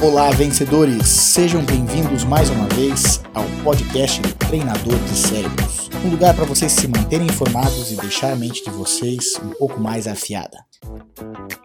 Olá, 0.00 0.30
vencedores! 0.30 1.08
Sejam 1.08 1.64
bem-vindos 1.64 2.24
mais 2.24 2.48
uma 2.50 2.66
vez 2.68 3.20
ao 3.34 3.44
podcast 3.64 4.20
do 4.22 4.32
Treinador 4.34 4.98
de 4.98 5.16
Cérebros 5.16 5.88
um 6.04 6.10
lugar 6.10 6.34
para 6.34 6.44
vocês 6.44 6.72
se 6.72 6.86
manterem 6.86 7.26
informados 7.26 7.90
e 7.90 7.96
deixar 7.96 8.32
a 8.32 8.36
mente 8.36 8.62
de 8.62 8.70
vocês 8.70 9.38
um 9.42 9.50
pouco 9.50 9.80
mais 9.80 10.06
afiada. 10.06 10.64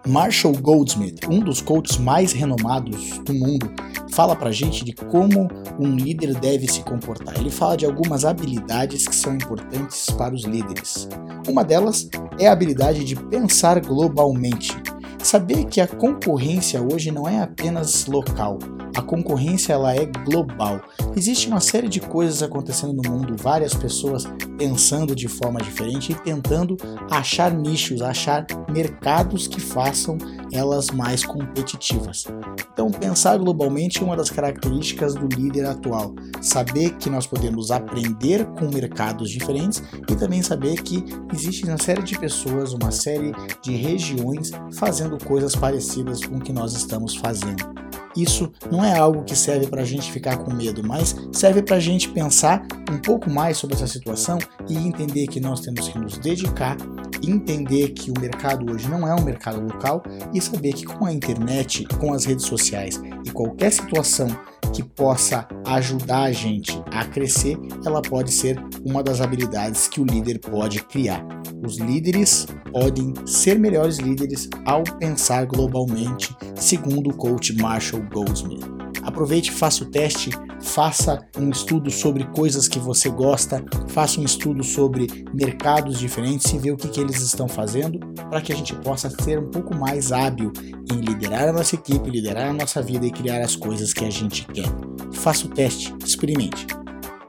Marshall 0.07 0.57
Goldsmith, 0.57 1.27
um 1.29 1.39
dos 1.39 1.61
coaches 1.61 1.97
mais 1.97 2.33
renomados 2.33 3.19
do 3.19 3.33
mundo, 3.33 3.71
fala 4.11 4.36
pra 4.36 4.52
gente 4.52 4.84
de 4.84 4.93
como 4.93 5.47
um 5.79 5.95
líder 5.95 6.34
deve 6.39 6.68
se 6.68 6.81
comportar. 6.81 7.38
Ele 7.38 7.52
fala 7.52 7.77
de 7.77 7.86
algumas 7.86 8.25
habilidades 8.25 9.07
que 9.07 9.15
são 9.15 9.36
importantes 9.36 10.09
para 10.18 10.34
os 10.34 10.43
líderes. 10.43 11.07
Uma 11.47 11.63
delas 11.63 12.09
é 12.39 12.47
a 12.47 12.54
habilidade 12.54 13.04
de 13.04 13.15
pensar 13.15 13.79
globalmente. 13.79 14.75
Saber 15.23 15.63
que 15.65 15.79
a 15.79 15.87
concorrência 15.87 16.81
hoje 16.81 17.09
não 17.09 17.25
é 17.25 17.41
apenas 17.41 18.07
local, 18.07 18.59
a 18.93 19.01
concorrência 19.01 19.71
ela 19.71 19.95
é 19.95 20.05
global. 20.05 20.81
Existe 21.15 21.47
uma 21.47 21.61
série 21.61 21.87
de 21.87 22.01
coisas 22.01 22.43
acontecendo 22.43 22.93
no 22.93 23.09
mundo, 23.09 23.41
várias 23.41 23.73
pessoas 23.73 24.25
pensando 24.57 25.15
de 25.15 25.29
forma 25.29 25.61
diferente 25.61 26.11
e 26.11 26.15
tentando 26.15 26.75
achar 27.09 27.54
nichos, 27.54 28.01
achar 28.01 28.45
mercados 28.69 29.47
que 29.47 29.61
façam 29.61 30.17
elas 30.54 30.92
mais 30.92 31.25
competitivas. 31.25 32.25
Então, 32.72 32.89
pensar 32.92 33.38
globalmente 33.38 34.02
é 34.02 34.06
uma 34.06 34.16
das 34.16 34.30
características 34.30 35.16
do 35.16 35.28
líder 35.28 35.66
atual. 35.66 36.14
Saber 36.42 36.92
que 36.98 37.09
nós 37.09 37.26
podemos 37.26 37.72
aprender 37.72 38.45
com 38.53 38.70
mercados 38.70 39.30
diferentes 39.30 39.84
e 40.09 40.16
também 40.16 40.42
saber 40.42 40.81
que 40.81 41.03
existe 41.34 41.66
uma 41.66 41.78
série 41.78 42.03
de 42.03 42.17
pessoas, 42.17 42.73
uma 42.73 42.92
série 42.92 43.34
de 43.62 43.76
regiões 43.76 44.52
fazendo 44.76 45.17
coisas 45.23 45.56
parecidas 45.56 46.23
com 46.23 46.38
o 46.38 46.42
que 46.42 46.54
nós 46.54 46.73
estamos 46.73 47.16
fazendo. 47.16 47.72
Isso 48.16 48.52
não 48.72 48.83
é 48.83 48.97
algo 48.97 49.23
que 49.23 49.35
serve 49.35 49.67
para 49.67 49.81
a 49.81 49.85
gente 49.85 50.11
ficar 50.11 50.38
com 50.38 50.53
medo, 50.53 50.85
mas 50.85 51.16
serve 51.31 51.61
para 51.61 51.77
a 51.77 51.80
gente 51.80 52.09
pensar 52.09 52.66
um 52.92 52.97
pouco 52.97 53.30
mais 53.30 53.58
sobre 53.58 53.75
essa 53.75 53.88
situação 53.88 54.38
e 54.70 54.75
entender 54.75 55.28
que 55.28 55.39
nós 55.39 55.61
temos 55.61 55.88
que 55.88 55.97
nos 55.97 56.17
dedicar, 56.17 56.78
entender 57.23 57.89
que 57.89 58.11
o 58.11 58.20
mercado 58.20 58.72
hoje 58.72 58.88
não 58.88 59.08
é 59.08 59.16
um 59.16 59.23
mercado 59.23 59.61
local 59.61 60.03
e 60.33 60.42
saber 60.42 60.73
que 60.73 60.86
com 60.86 61.05
a 61.05 61.14
internet, 61.14 61.86
com 62.00 62.14
as 62.14 62.25
redes 62.25 62.45
sociais 62.45 63.02
e 63.25 63.31
qualquer 63.31 63.72
situação 63.72 64.27
que 64.74 64.84
possa 64.84 65.48
ajudar 65.66 66.24
a 66.24 66.32
gente 66.32 66.84
a 66.92 67.06
crescer, 67.06 67.58
ela 67.86 68.02
pode 68.02 68.32
ser 68.32 68.60
uma 68.84 69.04
das 69.04 69.22
habilidades 69.22 69.88
que 69.88 70.02
o 70.02 70.06
líder 70.06 70.40
pode 70.40 70.84
criar. 70.84 71.24
Os 71.66 71.78
líderes 71.78 72.48
podem 72.72 73.14
ser 73.26 73.60
melhores 73.60 74.00
líderes 74.00 74.50
ao 74.66 74.84
pensar 74.84 75.46
globalmente, 75.46 76.36
segundo 76.56 77.12
o 77.12 77.16
coach 77.16 77.54
Marshall 77.54 78.04
Goldsmith. 78.12 78.66
Aproveite, 79.04 79.52
faça 79.52 79.84
o 79.84 79.92
teste, 79.92 80.32
faça 80.64 81.19
um 81.38 81.50
estudo 81.50 81.92
sobre 81.92 82.23
coisas 82.28 82.67
que 82.67 82.80
você 82.80 83.09
gosta, 83.09 83.64
faça 83.89 84.19
um 84.19 84.23
estudo 84.23 84.64
sobre 84.64 85.25
mercados 85.33 86.00
diferentes 86.00 86.52
e 86.52 86.58
ver 86.58 86.72
o 86.72 86.78
que, 86.78 86.88
que 86.88 87.00
eles 87.00 87.22
estão 87.22 87.47
fazendo 87.47 88.00
para 88.30 88.42
que 88.42 88.52
a 88.52 88.55
gente 88.55 88.73
possa 88.78 89.09
ser 89.09 89.39
um 89.39 89.52
pouco 89.52 89.75
mais 89.75 90.11
hábil 90.11 90.52
em 90.92 91.02
liderar 91.02 91.50
a 91.50 91.53
nossa 91.53 91.75
equipe, 91.75 92.09
liderar 92.09 92.50
a 92.50 92.53
nossa 92.53 92.81
vida 92.81 93.05
e 93.05 93.11
criar 93.11 93.42
as 93.42 93.55
coisas 93.55 93.94
que 93.94 94.05
a 94.05 94.09
gente 94.09 94.47
quer. 94.47 94.70
Faça 95.11 95.45
o 95.45 95.50
teste, 95.50 95.94
experimente. 96.03 96.66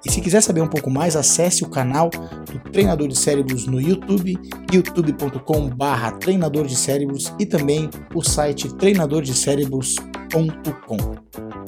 E 0.06 0.12
se 0.12 0.20
quiser 0.20 0.42
saber 0.42 0.60
um 0.60 0.69
pouco 0.69 0.91
mais, 0.91 1.16
acesse 1.16 1.64
o 1.64 1.69
canal 1.69 2.10
do 2.10 2.70
Treinador 2.70 3.08
de 3.08 3.16
Cérebros 3.16 3.66
no 3.66 3.80
YouTube, 3.80 4.38
youtube.com/barra 4.72 6.12
Treinador 6.12 6.66
de 6.66 6.76
Cérebros 6.76 7.32
e 7.38 7.46
também 7.46 7.88
o 8.14 8.22
site 8.22 8.69
treinadordecerebros.com. 8.74 10.96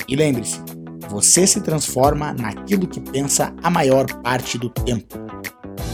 E 0.07 0.15
lembre-se, 0.15 0.61
você 1.09 1.47
se 1.47 1.61
transforma 1.61 2.33
naquilo 2.33 2.87
que 2.87 3.01
pensa 3.01 3.55
a 3.63 3.71
maior 3.71 4.07
parte 4.23 4.59
do 4.59 4.69
tempo. 4.69 5.19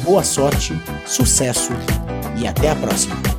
Boa 0.05 0.25
sorte, 0.25 0.75
sucesso 1.07 1.73
e 2.36 2.47
até 2.47 2.70
a 2.70 2.77
próxima! 2.77 3.32